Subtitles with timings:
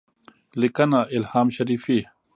[0.59, 1.97] لیکنه: الهام شریفي